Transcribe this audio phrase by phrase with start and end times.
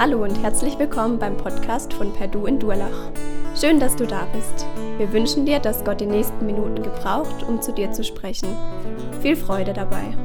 [0.00, 3.12] Hallo und herzlich willkommen beim Podcast von Perdu in Durlach.
[3.54, 4.64] Schön, dass du da bist.
[4.96, 8.48] Wir wünschen dir, dass Gott die nächsten Minuten gebraucht, um zu dir zu sprechen.
[9.20, 10.16] Viel Freude dabei.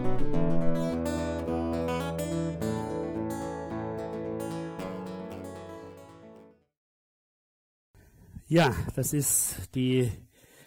[8.47, 10.09] Ja, das ist die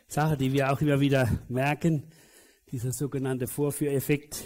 [0.06, 2.10] Sache, die wir auch immer wieder merken,
[2.70, 4.44] dieser sogenannte Vorführeffekt.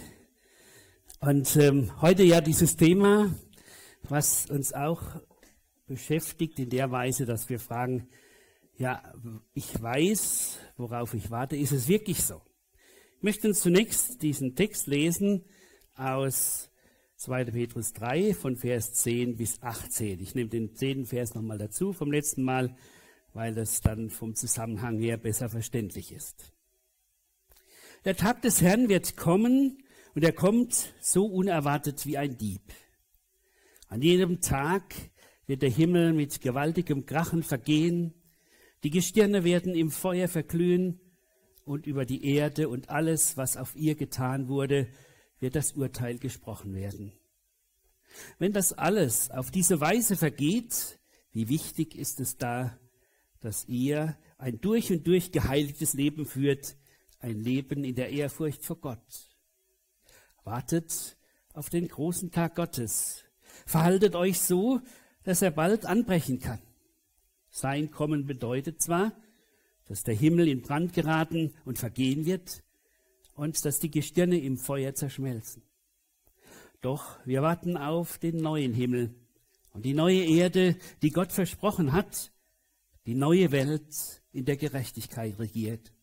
[1.19, 3.29] Und ähm, heute ja dieses Thema,
[4.09, 5.01] was uns auch
[5.87, 8.07] beschäftigt in der Weise, dass wir fragen,
[8.77, 9.01] ja,
[9.53, 11.55] ich weiß, worauf ich warte.
[11.55, 12.41] Ist es wirklich so?
[13.17, 15.45] Ich möchte uns zunächst diesen Text lesen
[15.95, 16.69] aus
[17.17, 17.45] 2.
[17.45, 20.19] Petrus 3 von Vers 10 bis 18.
[20.19, 21.05] Ich nehme den 10.
[21.05, 22.75] Vers nochmal dazu vom letzten Mal,
[23.33, 26.51] weil das dann vom Zusammenhang her besser verständlich ist.
[28.05, 29.83] Der Tag des Herrn wird kommen
[30.15, 32.73] und er kommt so unerwartet wie ein Dieb.
[33.93, 34.95] An jenem Tag
[35.45, 38.15] wird der Himmel mit gewaltigem Krachen vergehen,
[38.83, 40.99] die Gestirne werden im Feuer verglühen
[41.63, 44.87] und über die Erde und alles, was auf ihr getan wurde,
[45.39, 47.13] wird das Urteil gesprochen werden.
[48.39, 50.97] Wenn das alles auf diese Weise vergeht,
[51.31, 52.75] wie wichtig ist es da,
[53.41, 56.77] dass ihr ein durch und durch geheiligtes Leben führt,
[57.19, 59.29] ein Leben in der Ehrfurcht vor Gott.
[60.43, 61.15] Wartet
[61.53, 63.23] auf den großen Tag Gottes.
[63.65, 64.81] Verhaltet euch so,
[65.23, 66.59] dass er bald anbrechen kann.
[67.49, 69.13] Sein Kommen bedeutet zwar,
[69.85, 72.63] dass der Himmel in Brand geraten und vergehen wird
[73.35, 75.63] und dass die Gestirne im Feuer zerschmelzen.
[76.81, 79.15] Doch wir warten auf den neuen Himmel
[79.71, 82.31] und die neue Erde, die Gott versprochen hat,
[83.05, 85.93] die neue Welt, in der Gerechtigkeit regiert.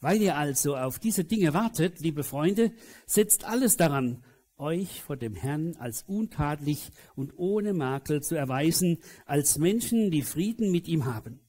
[0.00, 2.72] Weil ihr also auf diese Dinge wartet, liebe Freunde,
[3.06, 4.22] setzt alles daran,
[4.62, 10.70] euch vor dem Herrn als untadelig und ohne Makel zu erweisen, als Menschen, die Frieden
[10.70, 11.40] mit ihm haben.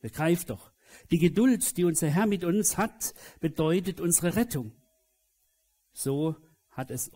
[0.00, 0.72] Begreift doch,
[1.10, 4.72] die Geduld, die unser Herr mit uns hat, bedeutet unsere Rettung.
[5.92, 6.36] So
[6.70, 7.10] hat es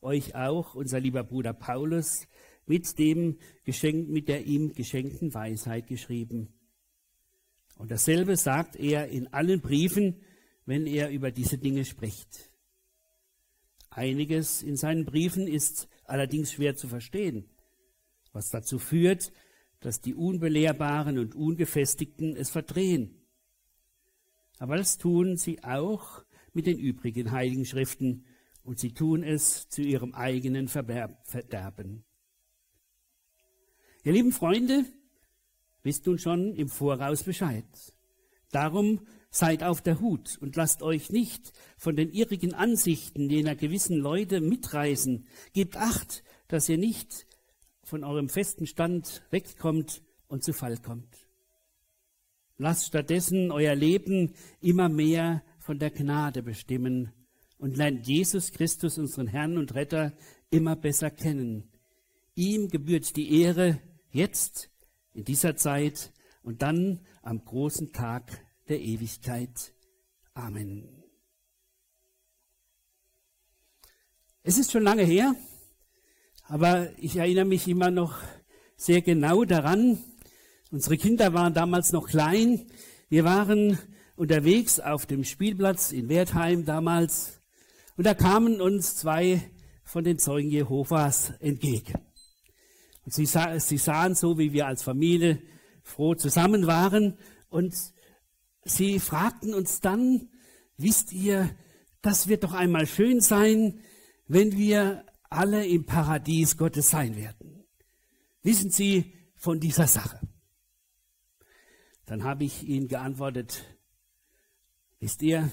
[0.00, 2.28] euch auch unser lieber Bruder Paulus
[2.66, 6.52] mit dem Geschenk, mit der ihm geschenkten Weisheit geschrieben.
[7.76, 10.20] Und dasselbe sagt er in allen Briefen,
[10.66, 12.51] wenn er über diese Dinge spricht.
[13.94, 17.50] Einiges in seinen Briefen ist allerdings schwer zu verstehen,
[18.32, 19.32] was dazu führt,
[19.80, 23.20] dass die Unbelehrbaren und Ungefestigten es verdrehen.
[24.58, 28.24] Aber das tun sie auch mit den übrigen heiligen Schriften
[28.62, 32.04] und sie tun es zu ihrem eigenen Verderben.
[34.04, 34.86] Ihr lieben Freunde,
[35.82, 37.66] wisst nun schon im Voraus Bescheid.
[38.52, 43.96] Darum Seid auf der Hut und lasst euch nicht von den irrigen Ansichten jener gewissen
[43.96, 45.26] Leute mitreißen.
[45.54, 47.26] Gebt acht, dass ihr nicht
[47.82, 51.16] von eurem festen Stand wegkommt und zu Fall kommt.
[52.58, 57.10] Lasst stattdessen euer Leben immer mehr von der Gnade bestimmen
[57.56, 60.12] und lernt Jesus Christus, unseren Herrn und Retter,
[60.50, 61.70] immer besser kennen.
[62.34, 64.68] Ihm gebührt die Ehre jetzt,
[65.14, 69.74] in dieser Zeit und dann am großen Tag der Ewigkeit.
[70.32, 70.88] Amen.
[74.42, 75.34] Es ist schon lange her,
[76.44, 78.16] aber ich erinnere mich immer noch
[78.76, 80.02] sehr genau daran.
[80.70, 82.64] Unsere Kinder waren damals noch klein.
[83.10, 83.78] Wir waren
[84.16, 87.42] unterwegs auf dem Spielplatz in Wertheim damals
[87.98, 89.50] und da kamen uns zwei
[89.84, 92.00] von den Zeugen Jehovas entgegen.
[93.04, 95.42] Und sie, sah, sie sahen so, wie wir als Familie
[95.82, 97.18] froh zusammen waren
[97.50, 97.74] und
[98.64, 100.28] Sie fragten uns dann,
[100.76, 101.54] wisst ihr,
[102.00, 103.80] das wird doch einmal schön sein,
[104.28, 107.64] wenn wir alle im Paradies Gottes sein werden.
[108.42, 110.20] Wissen Sie von dieser Sache?
[112.06, 113.64] Dann habe ich ihnen geantwortet,
[115.00, 115.50] wisst ihr,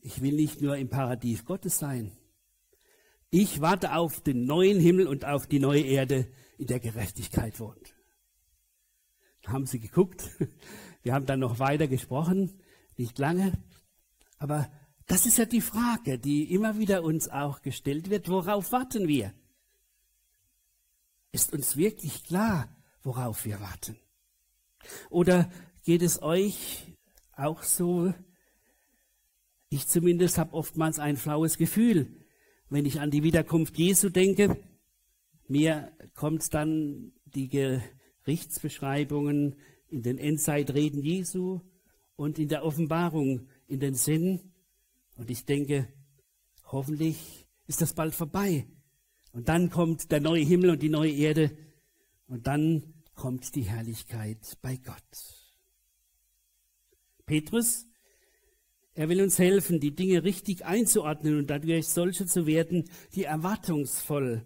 [0.00, 2.16] ich will nicht nur im Paradies Gottes sein.
[3.30, 7.94] Ich warte auf den neuen Himmel und auf die neue Erde, in der Gerechtigkeit wohnt.
[9.42, 10.30] Da haben sie geguckt,
[11.02, 12.60] wir haben dann noch weiter gesprochen,
[12.96, 13.52] nicht lange.
[14.38, 14.70] Aber
[15.06, 18.28] das ist ja die Frage, die immer wieder uns auch gestellt wird.
[18.28, 19.32] Worauf warten wir?
[21.32, 23.96] Ist uns wirklich klar, worauf wir warten?
[25.10, 25.50] Oder
[25.84, 26.96] geht es euch
[27.32, 28.14] auch so?
[29.70, 32.24] Ich zumindest habe oftmals ein flaues Gefühl,
[32.70, 34.56] wenn ich an die Wiederkunft Jesu denke.
[35.46, 39.56] Mir kommt dann die Gerichtsbeschreibungen
[39.90, 41.60] in den Endzeitreden Jesu
[42.16, 44.52] und in der Offenbarung in den Sinn.
[45.16, 45.88] Und ich denke,
[46.64, 48.66] hoffentlich ist das bald vorbei.
[49.32, 51.56] Und dann kommt der neue Himmel und die neue Erde.
[52.26, 55.02] Und dann kommt die Herrlichkeit bei Gott.
[57.26, 57.86] Petrus,
[58.94, 64.44] er will uns helfen, die Dinge richtig einzuordnen und dadurch solche zu werden, die erwartungsvoll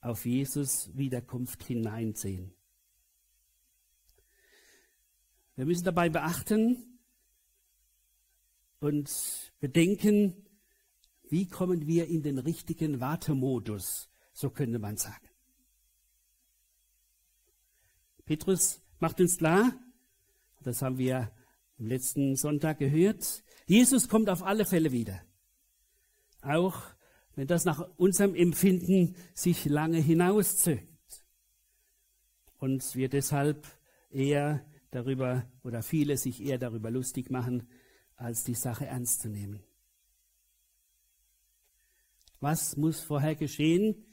[0.00, 2.54] auf Jesus Wiederkunft hineinsehen.
[5.54, 6.98] Wir müssen dabei beachten
[8.80, 10.46] und bedenken,
[11.28, 15.28] wie kommen wir in den richtigen Wartemodus, so könnte man sagen.
[18.24, 19.72] Petrus macht uns klar,
[20.62, 21.30] das haben wir
[21.78, 25.20] am letzten Sonntag gehört, Jesus kommt auf alle Fälle wieder.
[26.40, 26.82] Auch
[27.34, 30.88] wenn das nach unserem Empfinden sich lange hinauszögt
[32.58, 33.66] und wir deshalb
[34.10, 37.68] eher darüber oder viele sich eher darüber lustig machen,
[38.14, 39.64] als die Sache ernst zu nehmen.
[42.38, 44.04] Was muss vorher geschehen,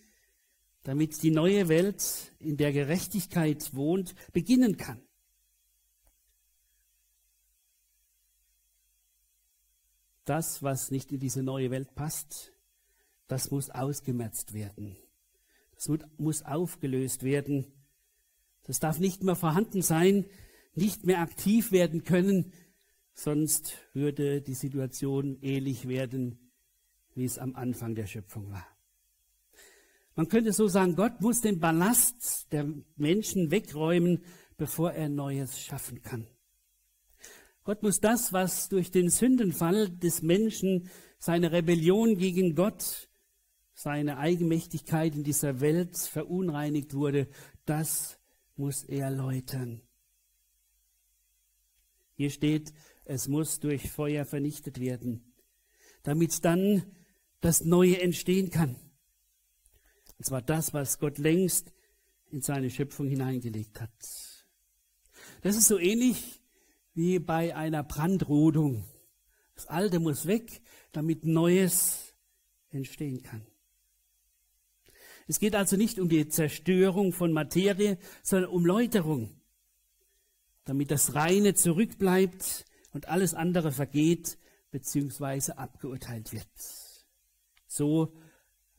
[0.84, 5.02] damit die neue Welt, in der Gerechtigkeit wohnt, beginnen kann?
[10.26, 12.54] Das, was nicht in diese neue Welt passt,
[13.28, 14.96] das muss ausgemerzt werden.
[15.74, 17.66] Das muss aufgelöst werden.
[18.64, 20.26] Das darf nicht mehr vorhanden sein,
[20.80, 22.54] nicht mehr aktiv werden können,
[23.14, 26.52] sonst würde die Situation ähnlich werden,
[27.16, 28.66] wie es am Anfang der Schöpfung war.
[30.16, 32.66] Man könnte so sagen, Gott muss den Ballast der
[32.96, 34.24] Menschen wegräumen,
[34.58, 36.28] bevor er Neues schaffen kann.
[37.64, 40.90] Gott muss das, was durch den Sündenfall des Menschen,
[41.20, 43.10] seine Rebellion gegen Gott,
[43.74, 47.28] seine Eigenmächtigkeit in dieser Welt verunreinigt wurde,
[47.66, 48.20] das
[48.56, 49.81] muss er läutern.
[52.19, 52.74] Hier steht,
[53.06, 55.24] es muss durch Feuer vernichtet werden,
[56.04, 56.83] damit dann
[57.39, 58.75] das Neue entstehen kann.
[60.18, 61.71] Und zwar das, was Gott längst
[62.30, 63.89] in seine Schöpfung hineingelegt hat.
[65.44, 66.42] Das ist so ähnlich
[66.94, 68.83] wie bei einer Brandrodung.
[69.56, 70.62] Das Alte muss weg,
[70.92, 72.13] damit Neues
[72.69, 73.48] entstehen kann.
[75.25, 79.38] Es geht also nicht um die Zerstörung von Materie, sondern um Läuterung,
[80.69, 84.38] damit das Reine zurückbleibt und alles andere vergeht
[84.69, 85.54] bzw.
[85.54, 86.48] abgeurteilt wird.
[87.66, 88.13] So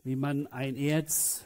[0.05, 1.45] wie man ein Erz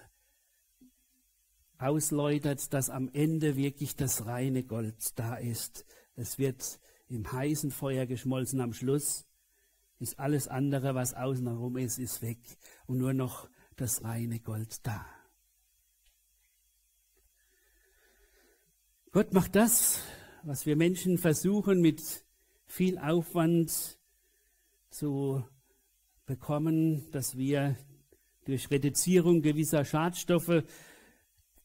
[1.79, 5.87] ausläutert, dass am Ende wirklich das reine Gold da ist.
[6.15, 8.61] Es wird im heißen Feuer geschmolzen.
[8.61, 9.27] Am Schluss
[9.99, 12.39] ist alles andere, was außen herum ist, ist weg.
[12.87, 15.07] Und nur noch das reine Gold da.
[19.11, 20.01] Gott macht das,
[20.47, 22.03] was wir Menschen versuchen mit
[22.67, 23.99] viel Aufwand
[24.91, 25.43] zu
[26.27, 27.77] bekommen, dass wir
[28.45, 30.63] durch Reduzierung gewisser Schadstoffe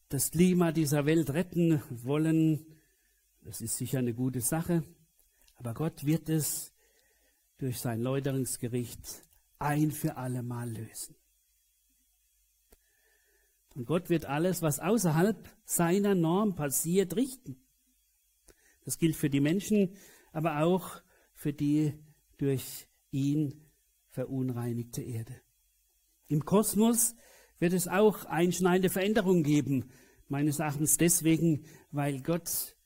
[0.08, 2.64] das Klima dieser Welt retten wollen.
[3.42, 4.82] Das ist sicher eine gute Sache.
[5.56, 6.72] Aber Gott wird es
[7.58, 9.24] durch sein Läuterungsgericht
[9.58, 11.14] ein für alle Mal lösen.
[13.74, 17.60] Und Gott wird alles, was außerhalb seiner Norm passiert, richten.
[18.90, 19.94] Das gilt für die Menschen,
[20.32, 21.00] aber auch
[21.32, 21.94] für die
[22.38, 23.70] durch ihn
[24.08, 25.40] verunreinigte Erde.
[26.26, 27.14] Im Kosmos
[27.60, 29.92] wird es auch einschneidende Veränderungen geben,
[30.26, 32.76] meines Erachtens deswegen, weil Gott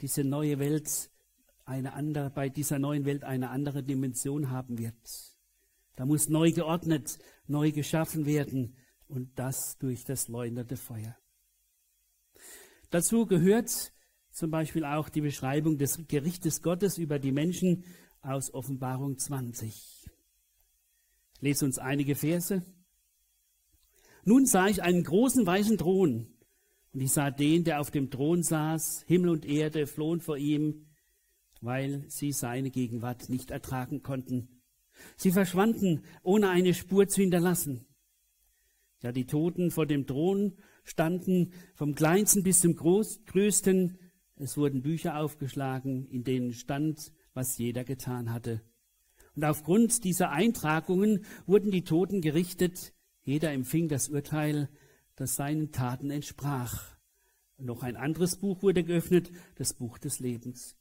[0.00, 1.12] diese neue Welt
[1.64, 5.36] eine andere, bei dieser neuen Welt eine andere Dimension haben wird.
[5.94, 11.16] Da muss neu geordnet, neu geschaffen werden und das durch das läuternde Feuer.
[12.90, 13.93] Dazu gehört
[14.34, 17.84] zum Beispiel auch die Beschreibung des Gerichtes Gottes über die Menschen
[18.20, 19.68] aus Offenbarung 20.
[21.34, 22.62] Ich lese uns einige Verse.
[24.24, 26.26] Nun sah ich einen großen weißen Thron
[26.92, 29.04] und ich sah den, der auf dem Thron saß.
[29.06, 30.86] Himmel und Erde flohen vor ihm,
[31.60, 34.62] weil sie seine Gegenwart nicht ertragen konnten.
[35.16, 37.86] Sie verschwanden, ohne eine Spur zu hinterlassen.
[39.00, 43.98] Ja, die Toten vor dem Thron standen vom kleinsten bis zum größten.
[44.36, 48.60] Es wurden Bücher aufgeschlagen, in denen stand, was jeder getan hatte.
[49.36, 52.92] Und aufgrund dieser Eintragungen wurden die Toten gerichtet.
[53.22, 54.68] Jeder empfing das Urteil,
[55.16, 56.96] das seinen Taten entsprach.
[57.56, 60.76] Und noch ein anderes Buch wurde geöffnet, das Buch des Lebens.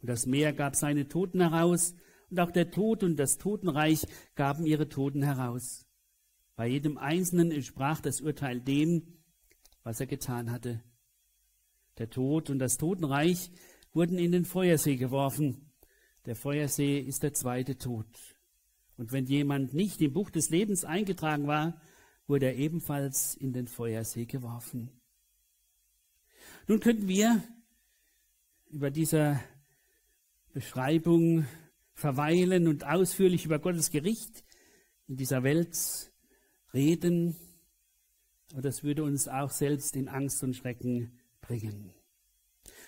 [0.00, 1.94] Und das Meer gab seine Toten heraus,
[2.30, 5.86] und auch der Tod und das Totenreich gaben ihre Toten heraus.
[6.56, 9.20] Bei jedem Einzelnen entsprach das Urteil dem,
[9.82, 10.82] was er getan hatte.
[11.98, 13.50] Der Tod und das Totenreich
[13.92, 15.72] wurden in den Feuersee geworfen.
[16.24, 18.06] Der Feuersee ist der zweite Tod.
[18.96, 21.80] Und wenn jemand nicht im Buch des Lebens eingetragen war,
[22.26, 24.90] wurde er ebenfalls in den Feuersee geworfen.
[26.68, 27.42] Nun könnten wir
[28.70, 29.42] über dieser
[30.52, 31.46] Beschreibung
[31.94, 34.44] verweilen und ausführlich über Gottes Gericht
[35.08, 35.76] in dieser Welt
[36.72, 37.36] reden,
[38.54, 41.18] und das würde uns auch selbst in Angst und Schrecken
[41.52, 41.92] bringen.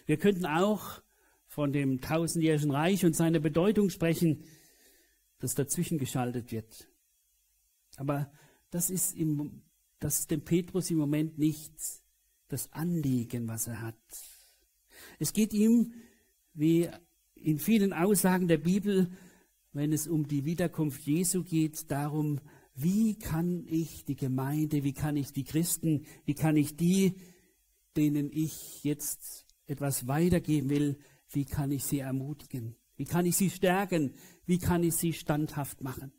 [0.07, 1.03] Wir könnten auch
[1.47, 4.43] von dem tausendjährigen Reich und seiner Bedeutung sprechen,
[5.39, 6.89] das dazwischen geschaltet wird.
[7.97, 8.33] Aber
[8.71, 9.63] das ist, im,
[9.99, 11.75] das ist dem Petrus im Moment nicht
[12.49, 13.95] das Anliegen, was er hat.
[15.19, 15.93] Es geht ihm,
[16.55, 16.89] wie
[17.35, 19.11] in vielen Aussagen der Bibel,
[19.73, 22.41] wenn es um die Wiederkunft Jesu geht, darum,
[22.75, 27.15] wie kann ich die Gemeinde, wie kann ich die Christen, wie kann ich die,
[27.97, 30.99] denen ich jetzt etwas weitergeben will,
[31.31, 32.77] wie kann ich sie ermutigen?
[32.97, 34.15] Wie kann ich sie stärken?
[34.47, 36.13] Wie kann ich sie standhaft machen?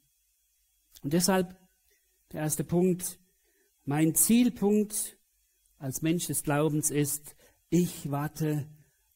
[1.03, 1.55] Und deshalb
[2.32, 3.20] der erste Punkt,
[3.84, 5.17] mein Zielpunkt
[5.77, 7.36] als Mensch des Glaubens ist,
[7.70, 8.67] ich warte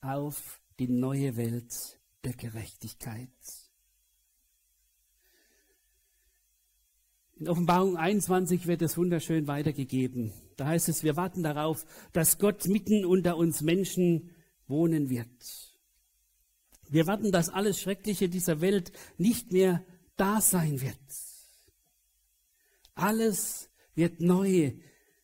[0.02, 3.30] auf die neue Welt der Gerechtigkeit.
[7.40, 10.34] In Offenbarung 21 wird es wunderschön weitergegeben.
[10.58, 14.36] Da heißt es, wir warten darauf, dass Gott mitten unter uns Menschen
[14.68, 15.30] wohnen wird.
[16.90, 19.86] Wir warten, dass alles Schreckliche dieser Welt nicht mehr
[20.18, 21.00] da sein wird.
[22.94, 24.74] Alles wird neu.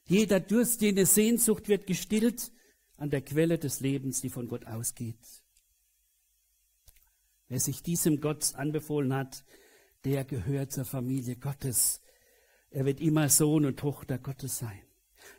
[0.06, 2.54] Jeder Durst, jede Sehnsucht wird gestillt
[2.96, 5.20] an der Quelle des Lebens, die von Gott ausgeht.
[7.50, 9.44] Wer sich diesem Gott anbefohlen hat,
[10.06, 12.00] der gehört zur Familie Gottes.
[12.76, 14.82] Er wird immer Sohn und Tochter Gottes sein.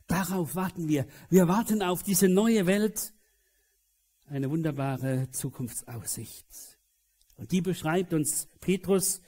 [0.06, 1.06] Darauf warten wir.
[1.28, 3.12] Wir warten auf diese neue Welt.
[4.24, 6.46] Eine wunderbare Zukunftsaussicht.
[7.36, 9.20] Und die beschreibt uns Petrus.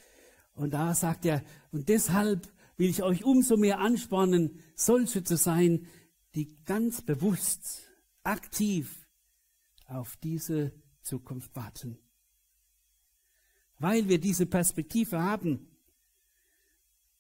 [0.55, 5.87] Und da sagt er, und deshalb will ich euch umso mehr anspornen, solche zu sein,
[6.35, 7.83] die ganz bewusst,
[8.23, 9.07] aktiv
[9.85, 10.73] auf diese
[11.03, 11.99] Zukunft warten.
[13.79, 15.68] Weil wir diese Perspektive haben,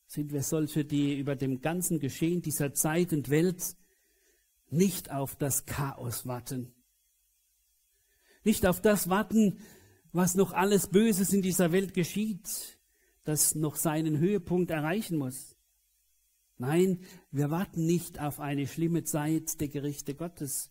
[0.08, 3.76] sind wir solche, die über dem ganzen Geschehen dieser Zeit und Welt
[4.70, 6.74] nicht auf das Chaos warten.
[8.42, 9.58] Nicht auf das warten,
[10.12, 12.78] was noch alles Böses in dieser Welt geschieht,
[13.24, 15.54] das noch seinen Höhepunkt erreichen muss.
[16.56, 20.70] Nein, wir warten nicht auf eine schlimme Zeit der Gerichte Gottes,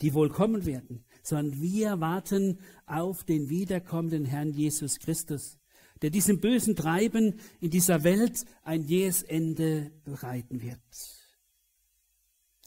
[0.00, 5.58] die wohl kommen werden, sondern wir warten auf den wiederkommenden Herrn Jesus Christus
[6.02, 10.80] der diesem bösen Treiben in dieser Welt ein jähes Ende bereiten wird.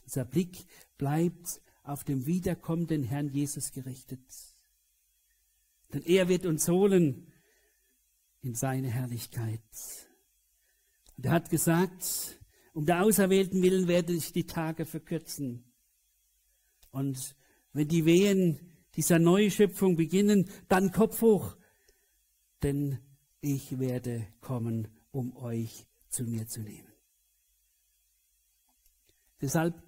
[0.04, 0.64] Unser Blick
[0.96, 4.24] bleibt auf dem wiederkommenden Herrn Jesus gerichtet.
[5.92, 7.32] Denn er wird uns holen
[8.40, 9.60] in seine Herrlichkeit.
[11.16, 12.38] Und er hat gesagt,
[12.72, 15.72] um der Auserwählten willen werde ich die Tage verkürzen.
[16.90, 17.36] Und
[17.72, 21.56] wenn die Wehen dieser Neuschöpfung beginnen, dann Kopf hoch,
[22.62, 22.98] denn
[23.46, 26.92] ich werde kommen, um euch zu mir zu nehmen.
[29.40, 29.80] Deshalb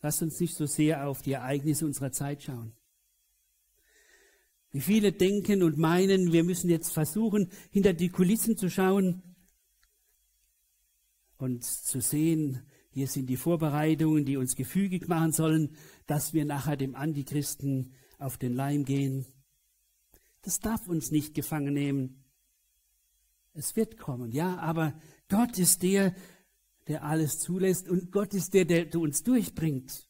[0.00, 2.72] lasst uns nicht so sehr auf die Ereignisse unserer Zeit schauen.
[4.70, 9.22] Wie viele denken und meinen, wir müssen jetzt versuchen, hinter die Kulissen zu schauen
[11.38, 15.76] und zu sehen, hier sind die Vorbereitungen, die uns gefügig machen sollen,
[16.06, 19.26] dass wir nachher dem Antichristen auf den Leim gehen.
[20.42, 22.24] Das darf uns nicht gefangen nehmen.
[23.54, 26.14] Es wird kommen, ja, aber Gott ist der,
[26.88, 30.08] der alles zulässt und Gott ist der, der uns durchbringt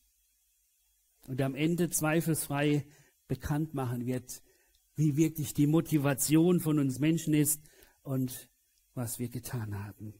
[1.26, 2.86] und am Ende zweifelsfrei
[3.26, 4.42] bekannt machen wird,
[4.94, 7.62] wie wirklich die Motivation von uns Menschen ist
[8.02, 8.48] und
[8.94, 10.14] was wir getan haben.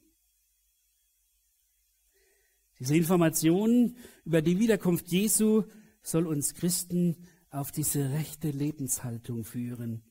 [2.78, 5.64] Diese Information über die Wiederkunft Jesu
[6.02, 10.02] soll uns Christen auf diese rechte Lebenshaltung führen,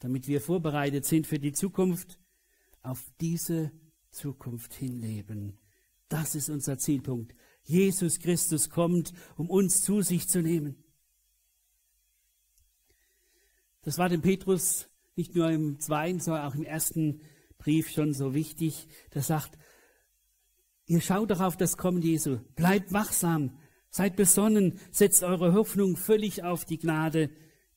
[0.00, 2.18] damit wir vorbereitet sind für die Zukunft,
[2.82, 3.70] auf diese
[4.10, 5.58] Zukunft hinleben.
[6.08, 7.34] Das ist unser Zielpunkt.
[7.62, 10.76] Jesus Christus kommt, um uns zu sich zu nehmen.
[13.82, 17.22] Das war dem Petrus nicht nur im zweiten, sondern auch im ersten
[17.58, 18.88] Brief schon so wichtig.
[19.14, 19.56] Der sagt,
[20.86, 23.56] ihr schaut doch auf das Kommen Jesu, bleibt wachsam,
[23.96, 27.30] Seid besonnen, setzt eure Hoffnung völlig auf die Gnade,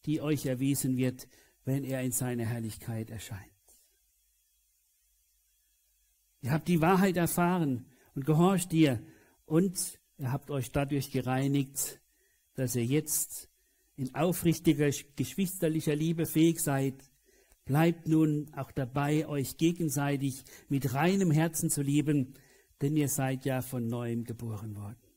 [0.06, 1.30] die euch erwiesen wird,
[1.64, 3.40] wenn er in seiner Herrlichkeit erscheint.
[6.42, 7.86] Ihr habt die Wahrheit erfahren
[8.16, 9.02] und gehorcht ihr
[9.46, 12.02] und ihr habt euch dadurch gereinigt,
[12.56, 13.48] dass ihr jetzt
[13.96, 16.96] in aufrichtiger geschwisterlicher Liebe fähig seid.
[17.64, 22.34] Bleibt nun auch dabei, euch gegenseitig mit reinem Herzen zu lieben,
[22.82, 25.09] denn ihr seid ja von neuem geboren worden.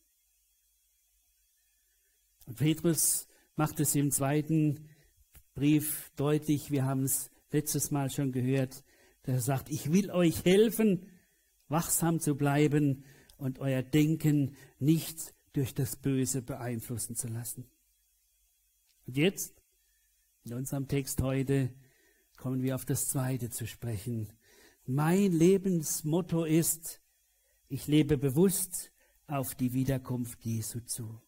[2.53, 4.87] Und Petrus macht es im zweiten
[5.55, 8.85] Brief deutlich, wir haben es letztes Mal schon gehört,
[9.25, 11.09] der sagt, ich will euch helfen,
[11.69, 13.05] wachsam zu bleiben
[13.39, 17.65] und euer Denken nicht durch das Böse beeinflussen zu lassen.
[19.07, 19.63] Und jetzt,
[20.45, 21.73] in unserem Text heute,
[22.37, 24.31] kommen wir auf das Zweite zu sprechen.
[24.85, 27.01] Mein Lebensmotto ist,
[27.69, 28.93] ich lebe bewusst
[29.27, 31.23] auf die Wiederkunft Jesu zu.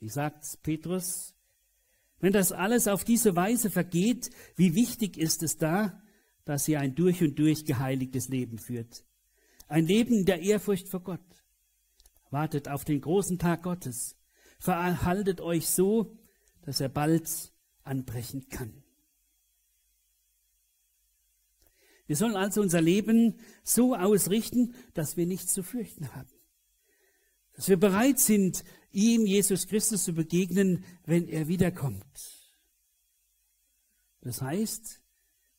[0.00, 1.34] Wie sagt Petrus?
[2.18, 6.02] Wenn das alles auf diese Weise vergeht, wie wichtig ist es da,
[6.44, 9.04] dass ihr ein durch und durch geheiligtes Leben führt.
[9.68, 11.20] Ein Leben der Ehrfurcht vor Gott.
[12.30, 14.16] Wartet auf den großen Tag Gottes.
[14.58, 16.18] Verhaltet euch so,
[16.62, 17.52] dass er bald
[17.82, 18.82] anbrechen kann.
[22.06, 26.39] Wir sollen also unser Leben so ausrichten, dass wir nichts zu fürchten haben.
[27.60, 32.02] Dass wir bereit sind, ihm, Jesus Christus, zu begegnen, wenn er wiederkommt.
[34.22, 35.02] Das heißt,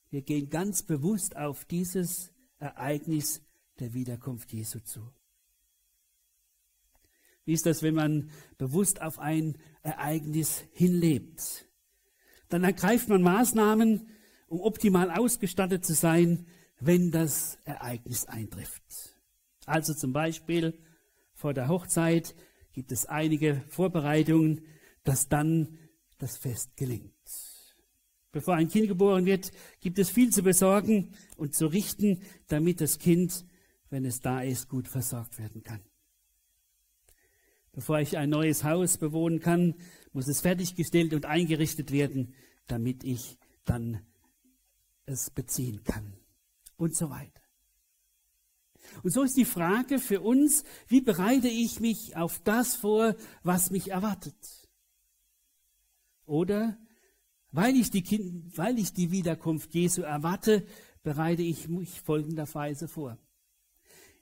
[0.10, 3.43] wir gehen ganz bewusst auf dieses Ereignis
[3.79, 5.13] der Wiederkunft Jesu zu.
[7.46, 11.70] Wie ist das, wenn man bewusst auf ein Ereignis hinlebt?
[12.50, 14.10] Dann ergreift man Maßnahmen,
[14.48, 16.48] um optimal ausgestattet zu sein,
[16.79, 18.81] wenn das Ereignis eintrifft.
[19.67, 20.84] Also zum Beispiel
[21.41, 22.36] vor der Hochzeit
[22.71, 24.62] gibt es einige Vorbereitungen,
[25.03, 25.79] dass dann
[26.19, 27.12] das Fest gelingt.
[28.31, 33.00] Bevor ein Kind geboren wird, gibt es viel zu besorgen und zu richten, damit das
[33.00, 33.43] Kind,
[33.89, 35.81] wenn es da ist, gut versorgt werden kann.
[37.71, 39.74] Bevor ich ein neues Haus bewohnen kann,
[40.13, 42.36] muss es fertiggestellt und eingerichtet werden,
[42.67, 44.05] damit ich dann
[45.07, 46.13] es beziehen kann.
[46.77, 47.41] Und so weiter.
[49.04, 53.72] Und so ist die Frage für uns, wie bereite ich mich auf das vor, was
[53.72, 54.36] mich erwartet?
[56.25, 56.77] Oder
[57.51, 60.66] weil ich die, kind, weil ich die Wiederkunft Jesu erwarte,
[61.04, 63.18] bereite ich mich folgenderweise vor.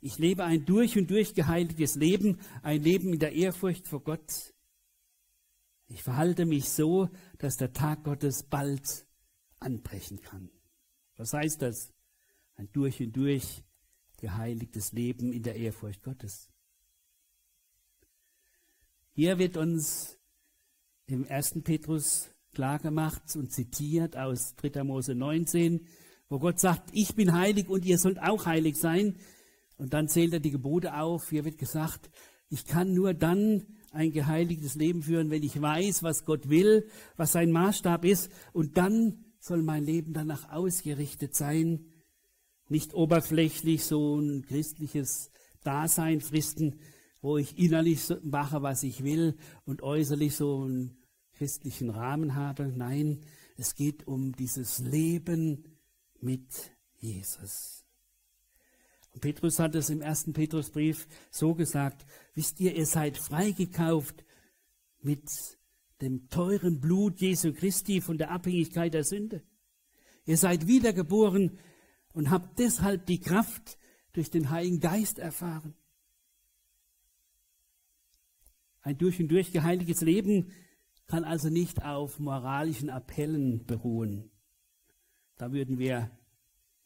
[0.01, 4.53] Ich lebe ein durch und durch geheiligtes Leben, ein Leben in der Ehrfurcht vor Gott.
[5.87, 9.05] Ich verhalte mich so, dass der Tag Gottes bald
[9.59, 10.49] anbrechen kann.
[11.17, 11.93] Was heißt das?
[12.55, 13.63] Ein durch und durch
[14.19, 16.49] geheiligtes Leben in der Ehrfurcht Gottes.
[19.11, 20.17] Hier wird uns
[21.07, 24.83] im ersten Petrus klar gemacht und zitiert aus 3.
[24.83, 25.87] Mose 19,
[26.29, 29.17] wo Gott sagt, ich bin heilig und ihr sollt auch heilig sein.
[29.77, 31.29] Und dann zählt er die Gebote auf.
[31.29, 32.09] Hier wird gesagt,
[32.49, 37.31] ich kann nur dann ein geheiligtes Leben führen, wenn ich weiß, was Gott will, was
[37.31, 38.31] sein Maßstab ist.
[38.53, 41.88] Und dann soll mein Leben danach ausgerichtet sein.
[42.69, 45.31] Nicht oberflächlich so ein christliches
[45.63, 46.79] Dasein fristen,
[47.21, 50.95] wo ich innerlich mache, was ich will und äußerlich so ein
[51.33, 52.71] christlichen Rahmen habe.
[52.75, 53.21] Nein,
[53.57, 55.65] es geht um dieses Leben
[56.21, 57.83] mit Jesus.
[59.13, 62.05] Und Petrus hat es im ersten Petrusbrief so gesagt,
[62.35, 64.23] wisst ihr, ihr seid freigekauft
[65.01, 65.23] mit
[66.01, 69.41] dem teuren Blut Jesu Christi von der Abhängigkeit der Sünde.
[70.25, 71.57] Ihr seid wiedergeboren
[72.19, 73.77] und habt deshalb die Kraft
[74.11, 75.73] durch den Heiligen Geist erfahren.
[78.81, 80.51] Ein durch und durch geheiligtes Leben
[81.07, 84.31] kann also nicht auf moralischen Appellen beruhen.
[85.37, 86.11] Da würden wir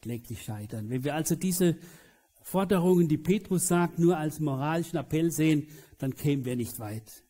[0.02, 0.92] kläglich scheitern.
[0.92, 1.78] Wenn wir also diese
[2.44, 5.68] Forderungen, die Petrus sagt, nur als moralischen Appell sehen,
[5.98, 7.24] dann kämen wir nicht weit.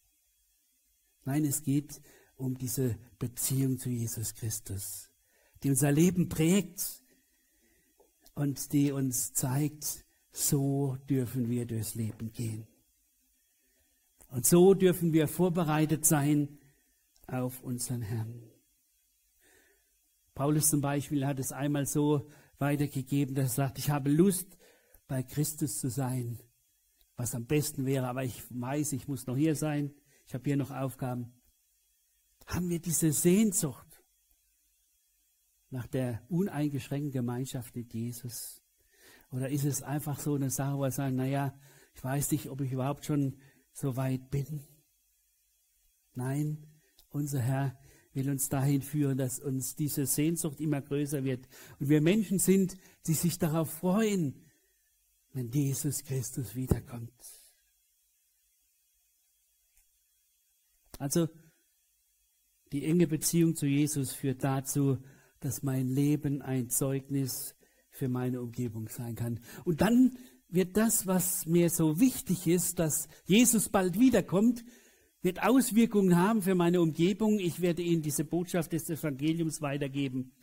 [1.24, 2.02] Nein, es geht
[2.36, 5.10] um diese Beziehung zu Jesus Christus,
[5.63, 7.03] die unser Leben prägt
[8.36, 12.67] und die uns zeigt, so dürfen wir durchs Leben gehen.
[14.30, 16.58] Und so dürfen wir vorbereitet sein
[17.28, 18.43] auf unseren Herrn.
[20.34, 24.58] Paulus zum Beispiel hat es einmal so weitergegeben, dass er sagt, ich habe Lust,
[25.08, 26.39] bei Christus zu sein,
[27.17, 29.93] was am besten wäre, aber ich weiß, ich muss noch hier sein,
[30.26, 31.34] ich habe hier noch Aufgaben.
[32.48, 33.92] Haben wir diese Sehnsucht
[35.73, 38.62] nach der uneingeschränkten Gemeinschaft mit Jesus?
[39.31, 41.59] Oder ist es einfach so eine Sache, wo wir sagen, naja,
[41.95, 43.39] ich weiß nicht, ob ich überhaupt schon
[43.73, 44.62] so weit bin?
[46.13, 46.67] Nein,
[47.09, 47.75] unser Herr
[48.13, 51.47] will uns dahin führen, dass uns diese Sehnsucht immer größer wird.
[51.79, 54.45] Und wir Menschen sind, die sich darauf freuen,
[55.31, 57.12] wenn Jesus Christus wiederkommt.
[60.99, 61.27] Also,
[62.71, 64.99] die enge Beziehung zu Jesus führt dazu,
[65.43, 67.56] dass mein Leben ein Zeugnis
[67.89, 69.39] für meine Umgebung sein kann.
[69.65, 70.17] Und dann
[70.49, 74.63] wird das, was mir so wichtig ist, dass Jesus bald wiederkommt,
[75.21, 77.39] wird Auswirkungen haben für meine Umgebung.
[77.39, 80.34] Ich werde ihnen diese Botschaft des Evangeliums weitergeben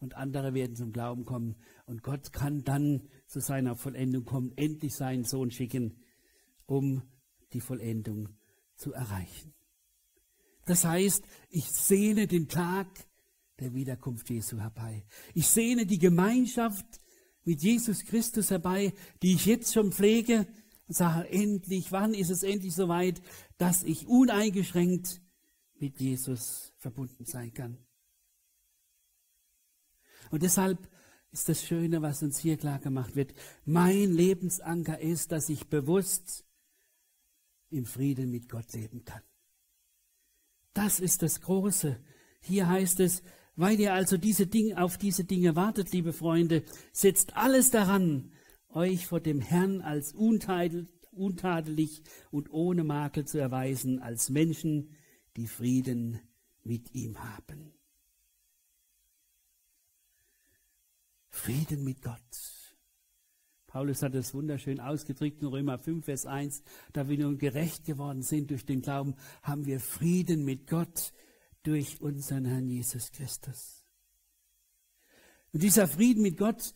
[0.00, 1.56] und andere werden zum Glauben kommen.
[1.86, 5.96] Und Gott kann dann zu seiner Vollendung kommen, endlich seinen Sohn schicken,
[6.66, 7.02] um
[7.52, 8.28] die Vollendung
[8.76, 9.54] zu erreichen.
[10.66, 13.07] Das heißt, ich sehne den Tag
[13.60, 15.04] der Wiederkunft Jesu herbei.
[15.34, 16.86] Ich sehne die Gemeinschaft
[17.44, 18.92] mit Jesus Christus herbei,
[19.22, 20.46] die ich jetzt schon pflege
[20.86, 23.20] und sage, endlich, wann ist es endlich soweit,
[23.56, 25.20] dass ich uneingeschränkt
[25.74, 27.78] mit Jesus verbunden sein kann.
[30.30, 30.88] Und deshalb
[31.30, 33.34] ist das Schöne, was uns hier klar gemacht wird.
[33.64, 36.44] Mein Lebensanker ist, dass ich bewusst
[37.70, 39.22] im Frieden mit Gott leben kann.
[40.72, 41.98] Das ist das Große.
[42.40, 43.22] Hier heißt es,
[43.58, 48.30] weil ihr also diese Dinge, auf diese Dinge wartet, liebe Freunde, setzt alles daran,
[48.68, 54.94] euch vor dem Herrn als untadelig und ohne Makel zu erweisen, als Menschen,
[55.36, 56.20] die Frieden
[56.62, 57.72] mit ihm haben.
[61.28, 62.16] Frieden mit Gott.
[63.66, 66.62] Paulus hat es wunderschön ausgedrückt in Römer 5, Vers 1.
[66.92, 71.12] Da wir nun gerecht geworden sind durch den Glauben, haben wir Frieden mit Gott
[71.62, 73.84] durch unseren Herrn Jesus Christus.
[75.52, 76.74] Und dieser Frieden mit Gott,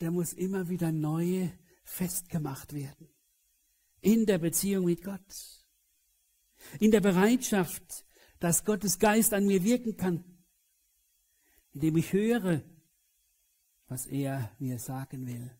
[0.00, 1.48] der muss immer wieder neu
[1.84, 3.08] festgemacht werden.
[4.00, 5.64] In der Beziehung mit Gott.
[6.78, 8.04] In der Bereitschaft,
[8.38, 10.24] dass Gottes Geist an mir wirken kann.
[11.72, 12.62] Indem ich höre,
[13.88, 15.50] was er mir sagen will,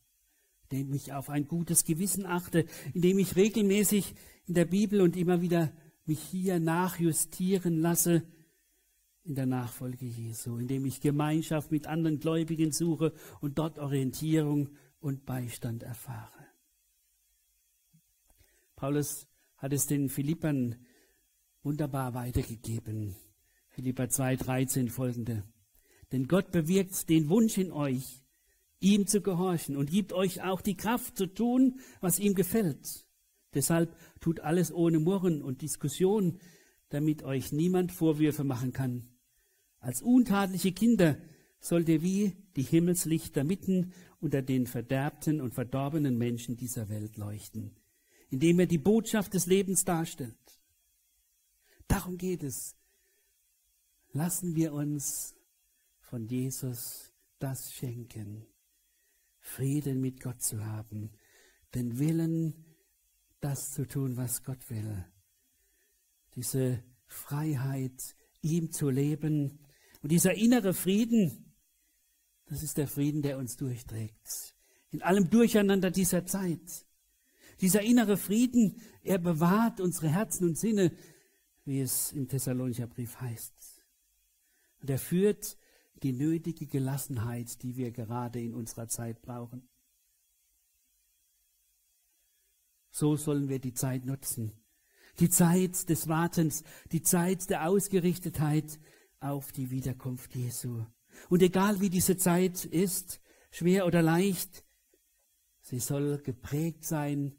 [0.70, 4.14] indem ich auf ein gutes Gewissen achte, indem ich regelmäßig
[4.46, 5.72] in der Bibel und immer wieder
[6.08, 8.22] mich hier nachjustieren lasse
[9.24, 15.26] in der Nachfolge Jesu, indem ich Gemeinschaft mit anderen Gläubigen suche und dort Orientierung und
[15.26, 16.46] Beistand erfahre.
[18.74, 20.76] Paulus hat es den Philippern
[21.62, 23.14] wunderbar weitergegeben.
[23.68, 25.44] Philippa 2, 13 folgende.
[26.10, 28.24] Denn Gott bewirkt den Wunsch in euch,
[28.80, 33.07] ihm zu gehorchen und gibt euch auch die Kraft zu tun, was ihm gefällt.
[33.54, 36.38] Deshalb tut alles ohne Murren und Diskussion,
[36.90, 39.08] damit euch niemand Vorwürfe machen kann.
[39.80, 41.18] Als untadliche Kinder
[41.60, 47.76] sollt ihr wie die Himmelslichter mitten unter den verderbten und verdorbenen Menschen dieser Welt leuchten,
[48.30, 50.36] indem ihr die Botschaft des Lebens darstellt.
[51.86, 52.76] Darum geht es.
[54.12, 55.34] Lassen wir uns
[56.00, 58.46] von Jesus das schenken,
[59.38, 61.10] Frieden mit Gott zu haben,
[61.74, 62.67] den Willen,
[63.40, 65.04] das zu tun, was Gott will,
[66.34, 69.58] diese Freiheit, ihm zu leben
[70.02, 71.54] und dieser innere Frieden,
[72.46, 74.54] das ist der Frieden, der uns durchträgt,
[74.90, 76.86] in allem Durcheinander dieser Zeit.
[77.60, 80.92] Dieser innere Frieden, er bewahrt unsere Herzen und Sinne,
[81.64, 83.82] wie es im Thessalonicher Brief heißt.
[84.80, 85.56] Und er führt
[86.02, 89.68] die nötige Gelassenheit, die wir gerade in unserer Zeit brauchen.
[92.98, 94.50] So sollen wir die Zeit nutzen.
[95.20, 98.80] Die Zeit des Wartens, die Zeit der Ausgerichtetheit
[99.20, 100.84] auf die Wiederkunft Jesu.
[101.28, 103.20] Und egal wie diese Zeit ist,
[103.52, 104.64] schwer oder leicht,
[105.60, 107.36] sie soll geprägt sein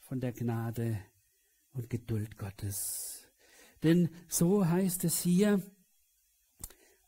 [0.00, 1.00] von der Gnade
[1.72, 3.26] und Geduld Gottes.
[3.82, 5.62] Denn so heißt es hier,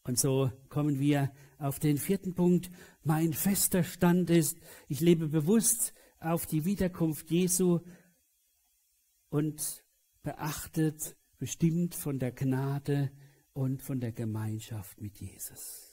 [0.02, 2.70] und so kommen wir auf den vierten Punkt.
[3.02, 4.56] Mein fester Stand ist,
[4.88, 5.92] ich lebe bewusst
[6.24, 7.80] auf die Wiederkunft Jesu
[9.28, 9.84] und
[10.22, 13.10] beachtet, bestimmt von der Gnade
[13.52, 15.88] und von der Gemeinschaft mit Jesus.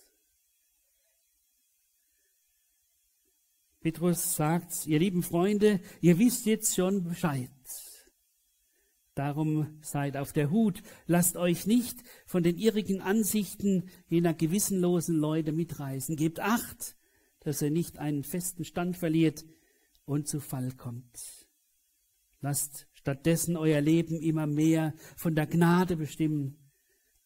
[3.79, 7.49] Petrus sagt, ihr lieben Freunde, ihr wisst jetzt schon Bescheid.
[9.15, 15.51] Darum seid auf der Hut, lasst euch nicht von den irrigen Ansichten jener gewissenlosen Leute
[15.51, 16.15] mitreißen.
[16.15, 16.95] Gebt acht,
[17.39, 19.45] dass ihr nicht einen festen Stand verliert
[20.09, 21.47] und zu Fall kommt.
[22.41, 26.71] Lasst stattdessen euer Leben immer mehr von der Gnade bestimmen.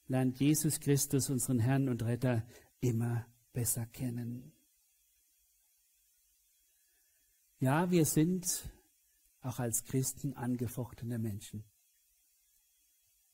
[0.08, 2.46] Lernt Jesus Christus, unseren Herrn und Retter,
[2.82, 4.52] immer besser kennen.
[7.60, 8.70] Ja, wir sind
[9.40, 11.64] auch als Christen angefochtene Menschen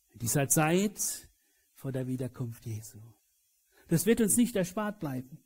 [0.09, 1.27] in dieser Zeit
[1.73, 2.99] vor der Wiederkunft Jesu.
[3.87, 5.39] Das wird uns nicht erspart bleiben.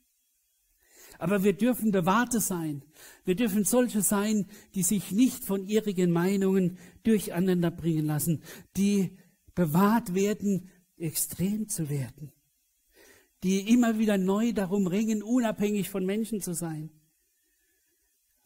[1.20, 2.84] Aber wir dürfen Bewahrte sein.
[3.26, 4.46] Wir dürfen solche sein,
[4.76, 8.42] die sich nicht von ihrigen Meinungen durcheinander bringen lassen,
[8.78, 9.18] die
[9.56, 12.32] bewahrt werden, extrem zu werden,
[13.44, 16.90] die immer wieder neu darum ringen, unabhängig von Menschen zu sein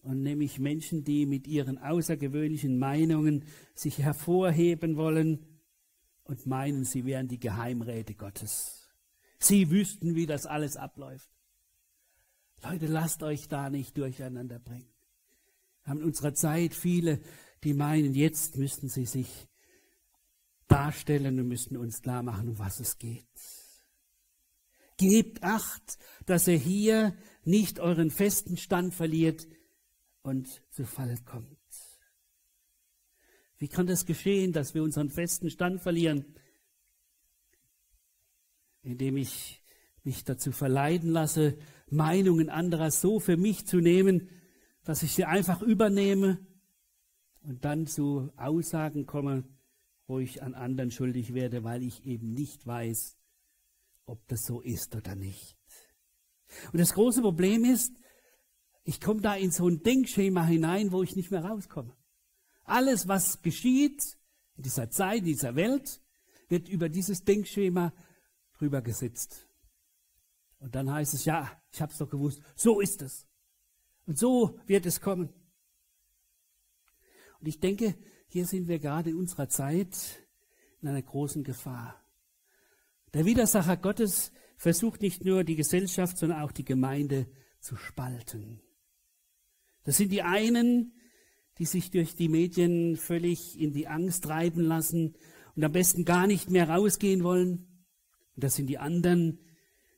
[0.08, 3.44] und nämlich Menschen, die mit ihren außergewöhnlichen Meinungen
[3.76, 5.46] sich hervorheben wollen
[6.24, 8.88] und meinen, sie wären die Geheimräte Gottes.
[9.40, 11.30] Sie wüssten, wie das alles abläuft.
[12.64, 14.94] Leute, lasst euch da nicht durcheinander bringen.
[15.84, 17.22] Wir haben in unserer Zeit viele,
[17.64, 19.48] die meinen, jetzt müssten sie sich
[20.68, 23.26] darstellen und müssten uns klar machen, um was es geht.
[24.98, 29.48] Gebt acht, dass ihr hier nicht euren festen Stand verliert,
[30.28, 31.58] und zu Fall kommt.
[33.60, 36.36] Wie kann das geschehen, dass wir unseren festen Stand verlieren?
[38.82, 39.64] Indem ich
[40.04, 41.58] mich dazu verleiten lasse,
[41.90, 44.30] Meinungen anderer so für mich zu nehmen,
[44.84, 46.40] dass ich sie einfach übernehme
[47.42, 49.44] und dann zu Aussagen komme,
[50.08, 53.18] wo ich an anderen schuldig werde, weil ich eben nicht weiß,
[54.06, 55.58] ob das so ist oder nicht.
[56.72, 57.94] Und das große Problem ist,
[58.84, 61.94] ich komme da in so ein Denkschema hinein, wo ich nicht mehr rauskomme.
[62.64, 64.02] Alles, was geschieht
[64.56, 66.02] in dieser Zeit, in dieser Welt,
[66.48, 67.94] wird über dieses Denkschema
[68.58, 69.47] drüber gesetzt.
[70.60, 73.28] Und dann heißt es, ja, ich habe es doch gewusst, so ist es.
[74.06, 75.30] Und so wird es kommen.
[77.40, 77.96] Und ich denke,
[78.28, 80.28] hier sind wir gerade in unserer Zeit
[80.82, 82.04] in einer großen Gefahr.
[83.14, 87.28] Der Widersacher Gottes versucht nicht nur die Gesellschaft, sondern auch die Gemeinde
[87.60, 88.62] zu spalten.
[89.84, 90.94] Das sind die einen,
[91.60, 95.16] die sich durch die Medien völlig in die Angst treiben lassen
[95.56, 97.86] und am besten gar nicht mehr rausgehen wollen.
[98.36, 99.40] Und das sind die anderen,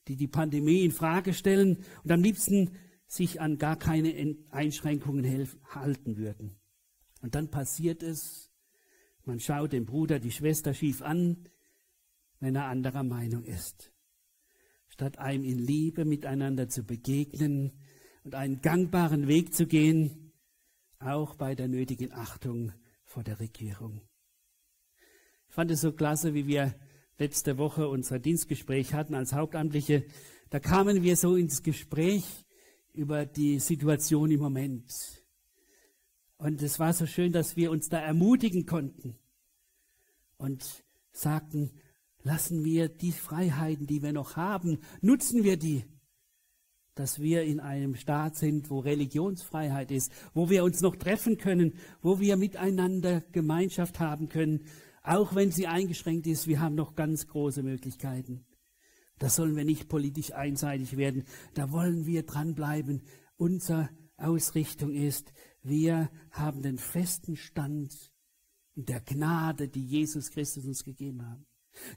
[0.10, 2.72] die die Pandemie in Frage stellen und am liebsten
[3.08, 6.60] sich an gar keine Einschränkungen halten würden.
[7.22, 8.52] Und dann passiert es,
[9.24, 11.48] man schaut den Bruder, die Schwester schief an,
[12.39, 13.93] wenn er anderer Meinung ist.
[14.88, 17.72] Statt einem in Liebe miteinander zu begegnen,
[18.24, 20.34] und einen gangbaren Weg zu gehen,
[21.00, 24.02] auch bei der nötigen Achtung vor der Regierung.
[25.48, 26.76] Ich fand es so klasse, wie wir
[27.19, 30.05] letzte Woche unser Dienstgespräch hatten als Hauptamtliche.
[30.49, 32.23] Da kamen wir so ins Gespräch
[32.93, 34.91] über die Situation im Moment.
[36.38, 39.17] Und es war so schön, dass wir uns da ermutigen konnten
[40.38, 41.71] und sagten,
[42.23, 45.84] lassen wir die Freiheiten, die wir noch haben, nutzen wir die
[46.99, 51.75] dass wir in einem Staat sind, wo Religionsfreiheit ist, wo wir uns noch treffen können,
[52.01, 54.65] wo wir miteinander Gemeinschaft haben können,
[55.10, 56.45] auch wenn sie eingeschränkt ist.
[56.45, 58.45] Wir haben noch ganz große Möglichkeiten.
[59.17, 61.24] Da sollen wir nicht politisch einseitig werden.
[61.56, 63.02] Da wollen wir dranbleiben.
[63.36, 68.12] Unsere Ausrichtung ist, wir haben den festen Stand
[68.76, 71.39] in der Gnade, die Jesus Christus uns gegeben hat.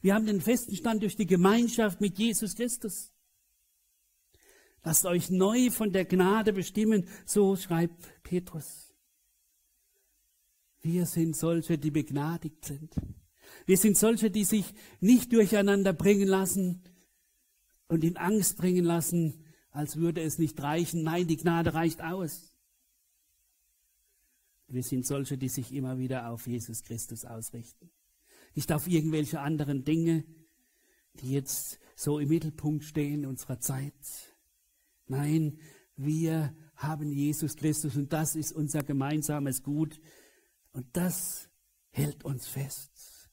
[0.01, 3.13] Wir haben den festen Stand durch die Gemeinschaft mit Jesus Christus.
[4.85, 8.92] Lasst euch neu von der Gnade bestimmen, so schreibt Petrus.
[10.83, 12.95] Wir sind solche, die begnadigt sind.
[13.67, 16.83] Wir sind solche, die sich nicht durcheinander bringen lassen
[17.87, 21.05] und in Angst bringen lassen, als würde es nicht reichen.
[21.05, 22.53] Nein, die Gnade reicht aus.
[24.67, 27.91] Wir sind solche, die sich immer wieder auf Jesus Christus ausrichten.
[28.55, 30.25] Nicht auf irgendwelche anderen Dinge,
[31.15, 33.95] die jetzt so im Mittelpunkt stehen unserer Zeit.
[35.07, 35.59] Nein,
[35.97, 40.01] wir haben Jesus Christus und das ist unser gemeinsames Gut
[40.73, 41.49] und das
[41.91, 43.31] hält uns fest.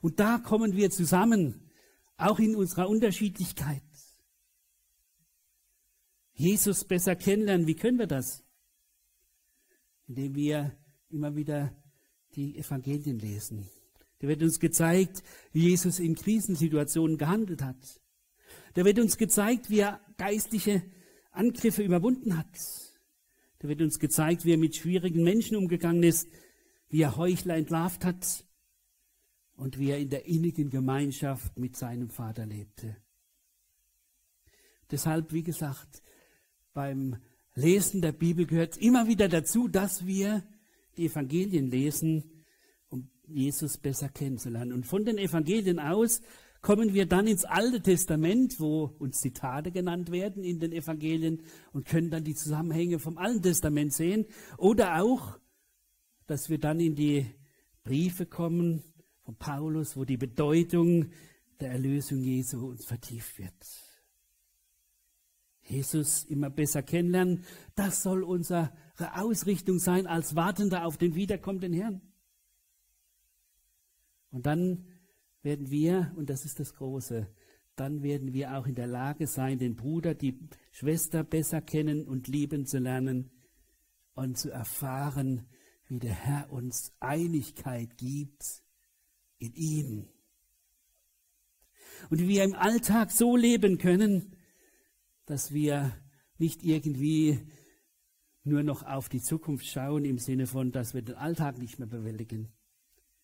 [0.00, 1.70] Und da kommen wir zusammen,
[2.16, 3.82] auch in unserer Unterschiedlichkeit.
[6.34, 8.44] Jesus besser kennenlernen, wie können wir das?
[10.06, 10.76] Indem wir
[11.10, 11.76] immer wieder
[12.34, 13.68] die Evangelien lesen.
[14.18, 18.00] Da wird uns gezeigt, wie Jesus in Krisensituationen gehandelt hat.
[18.74, 20.82] Da wird uns gezeigt, wie er geistliche
[21.32, 22.46] Angriffe überwunden hat.
[23.58, 26.28] Da wird uns gezeigt, wie er mit schwierigen Menschen umgegangen ist,
[26.92, 28.44] wie er Heuchler entlarvt hat
[29.56, 32.96] und wie er in der innigen Gemeinschaft mit seinem Vater lebte.
[34.90, 36.02] Deshalb, wie gesagt,
[36.74, 37.16] beim
[37.54, 40.44] Lesen der Bibel gehört immer wieder dazu, dass wir
[40.98, 42.44] die Evangelien lesen,
[42.90, 44.74] um Jesus besser kennenzulernen.
[44.74, 46.20] Und von den Evangelien aus
[46.60, 51.86] kommen wir dann ins Alte Testament, wo uns Zitate genannt werden in den Evangelien und
[51.86, 54.26] können dann die Zusammenhänge vom Alten Testament sehen.
[54.58, 55.38] Oder auch,
[56.26, 57.26] dass wir dann in die
[57.84, 58.82] Briefe kommen
[59.24, 61.10] von Paulus, wo die Bedeutung
[61.60, 63.54] der Erlösung Jesu uns vertieft wird.
[65.64, 68.72] Jesus immer besser kennenlernen, das soll unsere
[69.14, 72.02] Ausrichtung sein als Wartender auf den wiederkommenden Herrn.
[74.30, 74.86] Und dann
[75.42, 77.28] werden wir, und das ist das Große,
[77.76, 80.38] dann werden wir auch in der Lage sein, den Bruder, die
[80.72, 83.30] Schwester besser kennen und lieben zu lernen
[84.14, 85.46] und zu erfahren,
[85.92, 88.62] wie der Herr uns Einigkeit gibt
[89.36, 90.08] in ihm.
[92.08, 94.34] Und wie wir im Alltag so leben können,
[95.26, 95.94] dass wir
[96.38, 97.46] nicht irgendwie
[98.42, 101.88] nur noch auf die Zukunft schauen im Sinne von, dass wir den Alltag nicht mehr
[101.88, 102.50] bewältigen,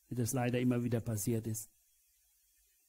[0.09, 1.71] wie das leider immer wieder passiert ist.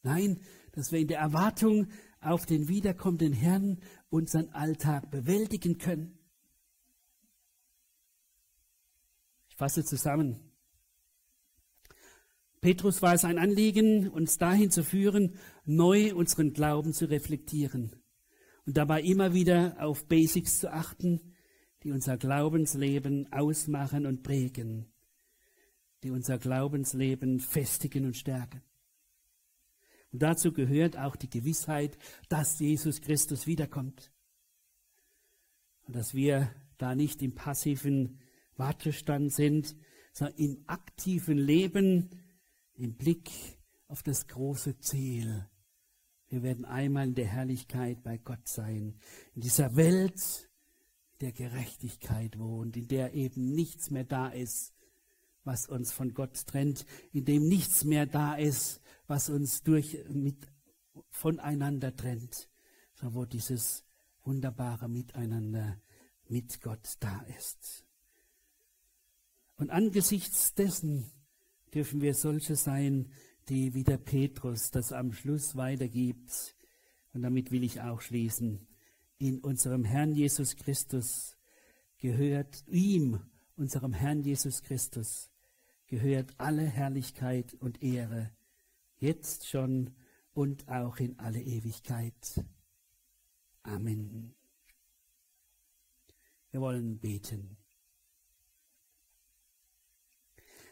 [0.03, 0.41] Nein,
[0.73, 1.87] dass wir in der Erwartung
[2.19, 6.19] auf den wiederkommenden Herrn unseren Alltag bewältigen können.
[9.47, 10.39] Ich fasse zusammen.
[12.61, 17.91] Petrus war es ein Anliegen, uns dahin zu führen, neu unseren Glauben zu reflektieren
[18.65, 21.33] und dabei immer wieder auf Basics zu achten,
[21.83, 24.93] die unser Glaubensleben ausmachen und prägen,
[26.03, 28.61] die unser Glaubensleben festigen und stärken.
[30.13, 31.97] Und dazu gehört auch die Gewissheit,
[32.29, 34.09] dass Jesus Christus wiederkommt.
[35.85, 38.19] Und dass wir da nicht im passiven
[38.59, 39.75] Wartestand sind,
[40.11, 42.09] sondern im aktiven Leben,
[42.75, 43.31] im Blick
[43.87, 45.47] auf das große Ziel.
[46.27, 48.99] Wir werden einmal in der Herrlichkeit bei Gott sein,
[49.33, 50.49] in dieser Welt
[51.21, 54.73] der Gerechtigkeit wohnt, in der eben nichts mehr da ist,
[55.43, 60.47] was uns von Gott trennt, in dem nichts mehr da ist, was uns durch mit
[61.09, 62.49] voneinander trennt,
[62.93, 63.83] sondern wo dieses
[64.23, 65.81] wunderbare Miteinander
[66.27, 67.88] mit Gott da ist.
[69.59, 71.11] Und angesichts dessen
[71.73, 73.11] dürfen wir solche sein,
[73.49, 76.55] die wie der Petrus das am Schluss weitergibt.
[77.13, 78.65] Und damit will ich auch schließen.
[79.17, 81.35] In unserem Herrn Jesus Christus
[81.97, 83.19] gehört ihm,
[83.57, 85.29] unserem Herrn Jesus Christus,
[85.87, 88.31] gehört alle Herrlichkeit und Ehre
[88.95, 89.93] jetzt schon
[90.31, 92.45] und auch in alle Ewigkeit.
[93.63, 94.33] Amen.
[96.51, 97.58] Wir wollen beten.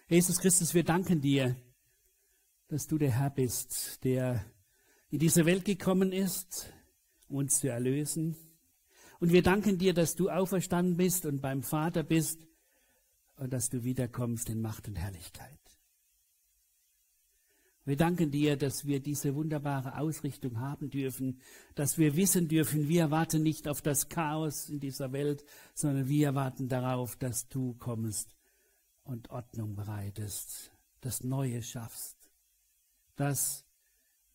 [0.09, 1.57] Jesus Christus, wir danken dir,
[2.69, 4.45] dass du der Herr bist, der
[5.09, 6.71] in diese Welt gekommen ist,
[7.27, 8.37] um uns zu erlösen.
[9.19, 12.47] Und wir danken dir, dass du auferstanden bist und beim Vater bist
[13.35, 15.59] und dass du wiederkommst in Macht und Herrlichkeit.
[17.83, 21.41] Wir danken dir, dass wir diese wunderbare Ausrichtung haben dürfen,
[21.75, 25.43] dass wir wissen dürfen, wir warten nicht auf das Chaos in dieser Welt,
[25.73, 28.36] sondern wir warten darauf, dass du kommst
[29.07, 32.17] und Ordnung bereitest, das Neue schaffst.
[33.15, 33.65] Das,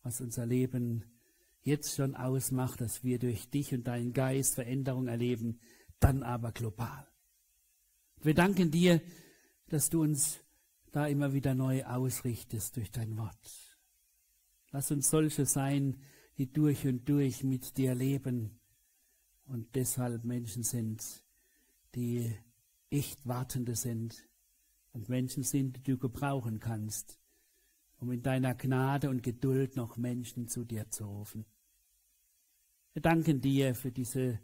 [0.01, 1.05] was unser Leben
[1.61, 5.59] jetzt schon ausmacht, dass wir durch dich und deinen Geist Veränderung erleben,
[5.99, 7.07] dann aber global.
[8.21, 9.01] Wir danken dir,
[9.67, 10.39] dass du uns
[10.91, 13.77] da immer wieder neu ausrichtest durch dein Wort.
[14.71, 16.01] Lass uns solche sein,
[16.37, 18.59] die durch und durch mit dir leben
[19.45, 21.23] und deshalb Menschen sind,
[21.95, 22.35] die
[22.89, 24.27] echt Wartende sind
[24.93, 27.19] und Menschen sind, die du gebrauchen kannst,
[27.97, 31.45] um in deiner Gnade und Geduld noch Menschen zu dir zu rufen.
[32.93, 34.39] Wir danken dir für diese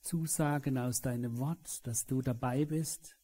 [0.00, 3.16] Zusagen aus deinem Wort, dass du dabei bist,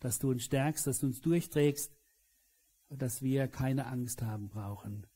[0.00, 1.96] dass du uns stärkst, dass du uns durchträgst
[2.88, 5.06] und dass wir keine Angst haben brauchen,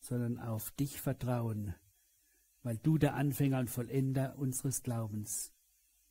[0.00, 1.74] sondern auf dich vertrauen,
[2.62, 5.52] weil du der Anfänger und Vollender unseres Glaubens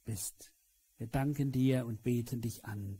[0.06, 0.54] bist.
[0.98, 3.00] Wir danken dir und beten dich an.